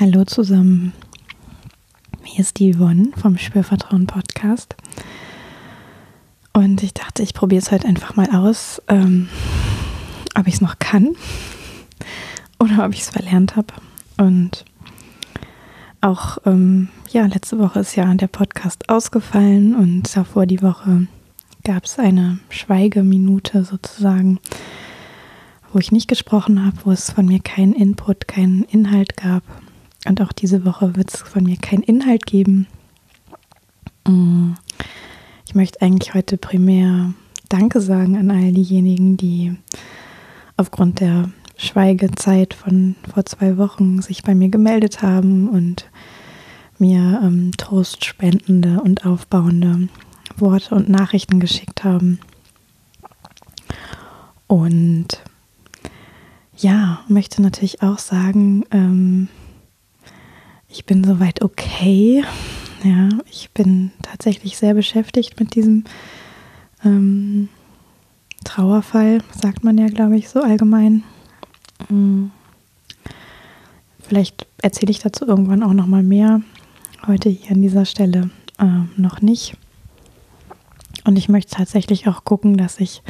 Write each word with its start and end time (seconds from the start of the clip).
Hallo 0.00 0.24
zusammen. 0.24 0.94
Hier 2.22 2.40
ist 2.40 2.58
die 2.58 2.72
Yvonne 2.72 3.10
vom 3.20 3.36
Spürvertrauen 3.36 4.06
Podcast. 4.06 4.74
Und 6.54 6.82
ich 6.82 6.94
dachte, 6.94 7.22
ich 7.22 7.34
probiere 7.34 7.60
es 7.60 7.70
heute 7.70 7.86
einfach 7.86 8.16
mal 8.16 8.34
aus, 8.34 8.80
ähm, 8.88 9.28
ob 10.34 10.46
ich 10.46 10.54
es 10.54 10.60
noch 10.62 10.78
kann 10.78 11.16
oder 12.58 12.86
ob 12.86 12.94
ich 12.94 13.00
es 13.00 13.10
verlernt 13.10 13.56
habe. 13.56 13.74
Und 14.16 14.64
auch, 16.00 16.38
ähm, 16.46 16.88
ja, 17.10 17.26
letzte 17.26 17.58
Woche 17.58 17.80
ist 17.80 17.94
ja 17.94 18.14
der 18.14 18.28
Podcast 18.28 18.88
ausgefallen 18.88 19.74
und 19.74 20.16
davor 20.16 20.46
die 20.46 20.62
Woche 20.62 21.08
gab 21.62 21.84
es 21.84 21.98
eine 21.98 22.38
Schweigeminute 22.48 23.64
sozusagen, 23.64 24.38
wo 25.74 25.78
ich 25.78 25.92
nicht 25.92 26.08
gesprochen 26.08 26.64
habe, 26.64 26.78
wo 26.86 26.90
es 26.90 27.10
von 27.10 27.26
mir 27.26 27.40
keinen 27.40 27.74
Input, 27.74 28.28
keinen 28.28 28.62
Inhalt 28.62 29.18
gab. 29.18 29.42
Und 30.06 30.20
auch 30.20 30.32
diese 30.32 30.64
Woche 30.64 30.96
wird 30.96 31.12
es 31.12 31.20
von 31.20 31.44
mir 31.44 31.56
keinen 31.56 31.82
Inhalt 31.82 32.26
geben. 32.26 32.66
Mm. 34.06 34.52
Ich 35.46 35.54
möchte 35.54 35.82
eigentlich 35.82 36.14
heute 36.14 36.36
primär 36.38 37.12
Danke 37.48 37.80
sagen 37.80 38.16
an 38.16 38.30
all 38.30 38.52
diejenigen, 38.52 39.16
die 39.16 39.56
aufgrund 40.56 41.00
der 41.00 41.30
Schweigezeit 41.56 42.54
von 42.54 42.94
vor 43.12 43.26
zwei 43.26 43.58
Wochen 43.58 44.00
sich 44.00 44.22
bei 44.22 44.34
mir 44.34 44.48
gemeldet 44.48 45.02
haben 45.02 45.48
und 45.48 45.90
mir 46.78 47.20
ähm, 47.22 47.50
trostspendende 47.56 48.80
und 48.80 49.04
aufbauende 49.04 49.88
Worte 50.36 50.74
und 50.74 50.88
Nachrichten 50.88 51.40
geschickt 51.40 51.82
haben. 51.82 52.20
Und 54.46 55.22
ja, 56.56 57.00
möchte 57.08 57.42
natürlich 57.42 57.82
auch 57.82 57.98
sagen, 57.98 58.64
ähm, 58.70 59.28
ich 60.70 60.84
bin 60.84 61.04
soweit 61.04 61.42
okay. 61.42 62.24
Ja, 62.82 63.08
ich 63.30 63.50
bin 63.50 63.92
tatsächlich 64.02 64.56
sehr 64.56 64.74
beschäftigt 64.74 65.38
mit 65.38 65.54
diesem 65.54 65.84
ähm, 66.84 67.48
Trauerfall, 68.44 69.22
sagt 69.38 69.64
man 69.64 69.76
ja, 69.76 69.86
glaube 69.88 70.16
ich, 70.16 70.28
so 70.28 70.40
allgemein. 70.40 71.02
Mhm. 71.88 72.30
Vielleicht 74.00 74.46
erzähle 74.62 74.90
ich 74.90 75.00
dazu 75.00 75.26
irgendwann 75.26 75.62
auch 75.62 75.74
noch 75.74 75.86
mal 75.86 76.02
mehr. 76.02 76.40
Heute 77.06 77.28
hier 77.28 77.52
an 77.52 77.62
dieser 77.62 77.84
Stelle 77.84 78.30
äh, 78.58 78.66
noch 78.96 79.20
nicht. 79.20 79.56
Und 81.04 81.16
ich 81.16 81.28
möchte 81.28 81.56
tatsächlich 81.56 82.08
auch 82.08 82.24
gucken, 82.24 82.56
dass 82.56 82.80
ich 82.80 83.02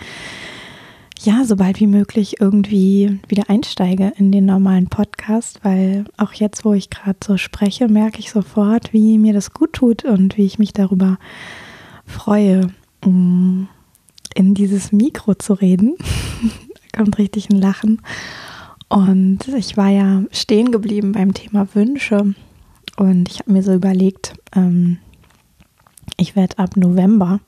ja, 1.23 1.45
so 1.45 1.57
bald 1.57 1.81
wie 1.81 1.87
möglich 1.87 2.41
irgendwie 2.41 3.21
wieder 3.29 3.51
einsteige 3.51 4.13
in 4.17 4.33
den 4.33 4.47
normalen 4.47 4.89
Podcast, 4.89 5.61
weil 5.63 6.05
auch 6.17 6.33
jetzt, 6.33 6.65
wo 6.65 6.73
ich 6.73 6.89
gerade 6.89 7.19
so 7.23 7.37
spreche, 7.37 7.89
merke 7.89 8.21
ich 8.21 8.31
sofort, 8.31 8.95
wie 8.95 9.19
mir 9.19 9.35
das 9.35 9.53
gut 9.53 9.75
tut 9.75 10.05
und 10.05 10.39
wie 10.39 10.47
ich 10.47 10.59
mich 10.59 10.73
darüber 10.73 11.19
freue, 12.07 12.73
mm, 13.05 13.65
in 14.35 14.55
dieses 14.55 14.93
Mikro 14.93 15.35
zu 15.35 15.53
reden. 15.53 15.97
da 16.93 17.03
kommt 17.03 17.19
richtig 17.19 17.51
ein 17.51 17.61
Lachen. 17.61 18.01
Und 18.89 19.47
ich 19.49 19.77
war 19.77 19.89
ja 19.89 20.23
stehen 20.33 20.73
geblieben 20.73 21.13
beim 21.13 21.35
Thema 21.35 21.69
Wünsche 21.75 22.35
und 22.97 23.29
ich 23.29 23.41
habe 23.41 23.53
mir 23.53 23.63
so 23.63 23.75
überlegt, 23.75 24.35
ähm, 24.57 24.99
ich 26.17 26.35
werde 26.35 26.59
ab 26.59 26.77
November 26.77 27.41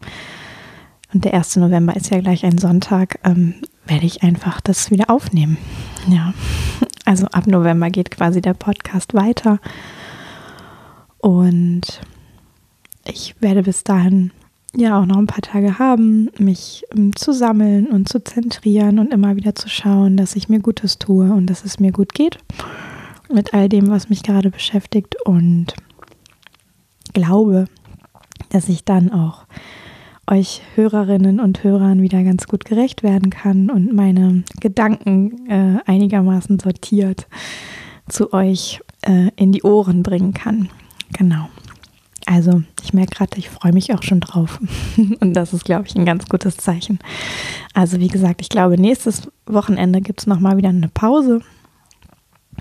und 1.13 1.25
der 1.25 1.35
1. 1.35 1.57
November 1.57 1.95
ist 1.97 2.11
ja 2.11 2.21
gleich 2.21 2.45
ein 2.45 2.59
Sonntag, 2.59 3.19
ähm, 3.25 3.55
werde 3.87 4.07
ich 4.07 4.23
einfach 4.23 4.61
das 4.61 4.91
wieder 4.91 5.11
aufnehmen. 5.11 5.59
Ja, 6.09 6.33
also 7.05 7.27
ab 7.27 7.47
November 7.47 7.91
geht 7.91 8.11
quasi 8.11 8.41
der 8.41 8.55
Podcast 8.55 9.15
weiter. 9.15 9.59
Und 11.19 12.01
ich 13.05 13.35
werde 13.41 13.63
bis 13.63 13.85
dahin 13.85 14.31
ja 14.75 14.99
auch 14.99 15.07
noch 15.07 15.19
ein 15.19 15.27
paar 15.27 15.43
Tage 15.43 15.79
haben, 15.79 16.31
mich 16.39 16.85
ähm, 16.97 17.15
zu 17.15 17.33
sammeln 17.33 17.87
und 17.87 18.09
zu 18.09 18.25
zentrieren 18.25 18.99
und 18.99 19.13
immer 19.13 19.37
wieder 19.37 19.55
zu 19.55 19.69
schauen, 19.69 20.17
dass 20.17 20.35
ich 20.35 20.49
mir 20.49 20.61
Gutes 20.61 20.99
tue 20.99 21.31
und 21.31 21.47
dass 21.47 21.65
es 21.65 21.79
mir 21.79 21.93
gut 21.93 22.15
geht 22.15 22.39
mit 23.31 23.55
all 23.55 23.69
dem, 23.69 23.91
was 23.91 24.09
mich 24.09 24.23
gerade 24.23 24.51
beschäftigt 24.51 25.17
und 25.25 25.75
glaube, 27.13 27.67
dass 28.51 28.69
ich 28.69 28.85
dann 28.85 29.11
auch 29.13 29.47
euch 30.33 30.63
Hörerinnen 30.77 31.41
und 31.41 31.63
Hörern 31.63 32.01
wieder 32.01 32.23
ganz 32.25 32.47
gut 32.47 32.65
gerecht 32.65 33.03
werden 33.03 33.29
kann 33.29 33.71
und 33.71 33.93
meine 33.93 34.45
Gedanken 34.61 35.47
äh, 35.49 35.79
einigermaßen 35.85 36.59
sortiert 36.59 37.27
zu 38.09 38.33
euch 38.33 38.81
äh, 39.03 39.29
in 39.37 39.53
die 39.53 39.63
Ohren 39.63 40.03
bringen 40.03 40.33
kann. 40.33 40.71
Genau. 41.13 41.51
Also 42.25 42.63
ich 42.83 42.95
merke 42.95 43.17
gerade, 43.17 43.37
ich 43.37 43.51
freue 43.51 43.73
mich 43.73 43.93
auch 43.93 44.03
schon 44.03 44.21
drauf. 44.21 44.59
und 45.21 45.35
das 45.35 45.53
ist, 45.53 45.67
glaube 45.67 45.87
ich, 45.87 45.97
ein 45.97 46.07
ganz 46.07 46.25
gutes 46.27 46.57
Zeichen. 46.57 46.99
Also 47.75 48.01
wie 48.01 48.09
gesagt, 48.09 48.41
ich 48.41 48.49
glaube, 48.49 48.81
nächstes 48.81 49.31
Wochenende 49.45 50.01
gibt 50.01 50.21
es 50.21 50.27
nochmal 50.27 50.57
wieder 50.57 50.71
eine 50.71 50.89
Pause. 50.89 51.41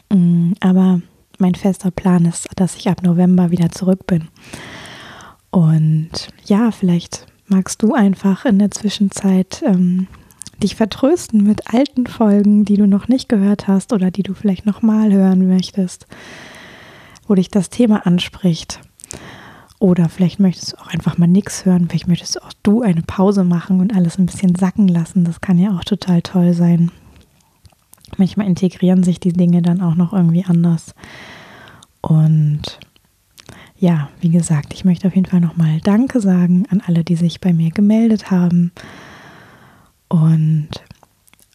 Mm, 0.09 0.53
aber 0.59 1.01
mein 1.38 1.55
fester 1.55 1.91
Plan 1.91 2.25
ist, 2.25 2.49
dass 2.57 2.75
ich 2.75 2.89
ab 2.89 3.01
November 3.01 3.49
wieder 3.49 3.69
zurück 3.69 4.07
bin. 4.07 4.27
Und 5.51 6.11
ja, 6.45 6.71
vielleicht 6.71 7.31
magst 7.51 7.84
du 7.84 7.94
einfach 7.94 8.45
in 8.45 8.59
der 8.59 8.72
Zwischenzeit 8.72 9.62
ähm, 9.66 10.07
dich 10.63 10.75
vertrösten 10.75 11.44
mit 11.44 11.73
alten 11.73 12.07
Folgen, 12.07 12.66
die 12.66 12.78
du 12.78 12.88
noch 12.88 13.07
nicht 13.07 13.29
gehört 13.29 13.67
hast 13.67 13.94
oder 13.94 14.09
die 14.09 14.23
du 14.23 14.34
vielleicht 14.34 14.66
nochmal 14.66 15.12
hören 15.12 15.47
möchtest, 15.47 16.07
wo 17.28 17.35
dich 17.35 17.50
das 17.50 17.69
Thema 17.69 18.06
anspricht. 18.07 18.79
Oder 19.79 20.09
vielleicht 20.09 20.39
möchtest 20.39 20.73
du 20.73 20.78
auch 20.78 20.88
einfach 20.88 21.17
mal 21.17 21.28
nichts 21.28 21.66
hören. 21.66 21.88
Vielleicht 21.89 22.07
möchtest 22.07 22.41
auch 22.41 22.53
du 22.62 22.84
eine 22.84 23.01
Pause 23.01 23.44
machen 23.44 23.79
und 23.79 23.95
alles 23.95 24.19
ein 24.19 24.28
bisschen 24.28 24.56
sacken 24.56 24.88
lassen. 24.88 25.25
Das 25.25 25.41
kann 25.41 25.57
ja 25.57 25.75
auch 25.75 25.83
total 25.83 26.22
toll 26.22 26.53
sein. 26.53 26.91
Manchmal 28.18 28.45
integrieren 28.45 29.03
sich 29.03 29.19
die 29.19 29.33
Dinge 29.33 29.62
dann 29.62 29.81
auch 29.81 29.95
noch 29.95 30.13
irgendwie 30.13 30.45
anders. 30.45 30.94
Und 32.01 32.50
ja, 33.81 34.09
wie 34.22 34.30
gesagt, 34.30 34.75
ich 34.75 34.86
möchte 34.86 35.08
auf 35.08 35.16
jeden 35.16 35.25
Fall 35.25 35.42
nochmal 35.42 35.81
Danke 35.84 36.22
sagen 36.22 36.68
an 36.69 36.84
alle, 36.86 37.03
die 37.03 37.16
sich 37.16 37.42
bei 37.42 37.52
mir 37.52 37.72
gemeldet 37.72 38.30
haben. 38.30 38.72
Und 40.08 40.69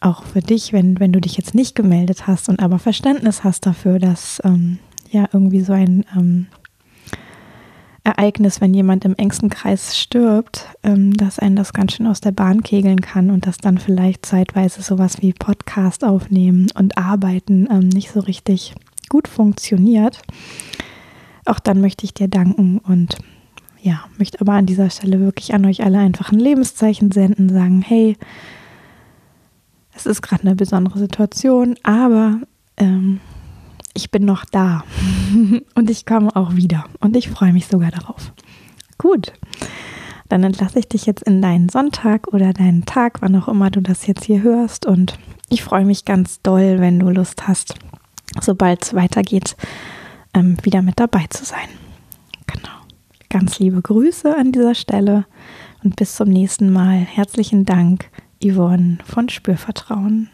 auch 0.01 0.23
für 0.23 0.41
dich, 0.41 0.73
wenn, 0.73 0.99
wenn 0.99 1.13
du 1.13 1.21
dich 1.21 1.37
jetzt 1.37 1.55
nicht 1.55 1.73
gemeldet 1.73 2.27
hast 2.27 2.49
und 2.49 2.59
aber 2.59 2.79
Verständnis 2.79 3.45
hast 3.45 3.65
dafür, 3.65 3.97
dass 3.97 4.41
ähm, 4.43 4.77
ja 5.09 5.29
irgendwie 5.31 5.61
so 5.61 5.71
ein 5.71 6.03
ähm, 6.17 6.47
Ereignis, 8.03 8.59
wenn 8.59 8.73
jemand 8.73 9.05
im 9.05 9.15
engsten 9.15 9.49
Kreis 9.49 9.97
stirbt, 9.97 10.67
ähm, 10.83 11.15
dass 11.15 11.39
einen 11.39 11.55
das 11.55 11.71
ganz 11.71 11.93
schön 11.93 12.07
aus 12.07 12.19
der 12.19 12.31
Bahn 12.31 12.61
kegeln 12.61 12.99
kann 12.99 13.31
und 13.31 13.47
dass 13.47 13.57
dann 13.57 13.77
vielleicht 13.77 14.25
zeitweise 14.25 14.81
sowas 14.81 15.21
wie 15.21 15.31
Podcast 15.31 16.03
aufnehmen 16.03 16.67
und 16.75 16.97
arbeiten 16.97 17.69
ähm, 17.71 17.87
nicht 17.87 18.11
so 18.11 18.19
richtig 18.19 18.75
gut 19.07 19.29
funktioniert 19.29 20.21
auch 21.47 21.59
dann 21.59 21.81
möchte 21.81 22.05
ich 22.05 22.13
dir 22.13 22.27
danken 22.27 22.79
und 22.79 23.17
ja, 23.81 24.03
möchte 24.17 24.41
aber 24.41 24.53
an 24.53 24.65
dieser 24.65 24.89
Stelle 24.89 25.19
wirklich 25.19 25.53
an 25.53 25.65
euch 25.65 25.83
alle 25.83 25.99
einfach 25.99 26.31
ein 26.31 26.39
Lebenszeichen 26.39 27.11
senden, 27.11 27.49
sagen, 27.49 27.81
hey, 27.81 28.17
es 29.95 30.05
ist 30.05 30.21
gerade 30.21 30.43
eine 30.43 30.55
besondere 30.55 30.99
Situation, 30.99 31.75
aber 31.83 32.39
ähm, 32.77 33.19
ich 33.93 34.11
bin 34.11 34.25
noch 34.25 34.45
da 34.45 34.83
und 35.75 35.89
ich 35.89 36.05
komme 36.05 36.35
auch 36.35 36.55
wieder 36.55 36.85
und 36.99 37.15
ich 37.15 37.29
freue 37.29 37.53
mich 37.53 37.67
sogar 37.67 37.91
darauf. 37.91 38.33
Gut, 38.97 39.33
dann 40.29 40.43
entlasse 40.43 40.79
ich 40.79 40.87
dich 40.87 41.05
jetzt 41.05 41.23
in 41.23 41.41
deinen 41.41 41.69
Sonntag 41.69 42.27
oder 42.33 42.53
deinen 42.53 42.85
Tag, 42.85 43.21
wann 43.21 43.35
auch 43.35 43.47
immer 43.47 43.71
du 43.71 43.81
das 43.81 44.05
jetzt 44.07 44.25
hier 44.25 44.41
hörst 44.41 44.85
und 44.85 45.17
ich 45.49 45.63
freue 45.63 45.85
mich 45.85 46.03
ganz 46.03 46.41
doll, 46.41 46.79
wenn 46.79 46.99
du 46.99 47.09
Lust 47.09 47.47
hast, 47.47 47.75
sobald 48.41 48.83
es 48.83 48.93
weitergeht, 48.93 49.55
ähm, 50.37 50.57
wieder 50.63 50.81
mit 50.81 50.99
dabei 50.99 51.25
zu 51.29 51.43
sein. 51.45 51.67
Genau. 52.45 52.75
Ganz 53.29 53.59
liebe 53.59 53.81
Grüße 53.81 54.35
an 54.35 54.51
dieser 54.51 54.75
Stelle 54.75 55.25
und 55.83 55.95
bis 55.95 56.15
zum 56.15 56.29
nächsten 56.29 56.71
Mal. 56.71 56.97
Herzlichen 56.99 57.65
Dank, 57.65 58.09
Yvonne 58.43 58.99
von 59.03 59.29
Spürvertrauen. 59.29 60.29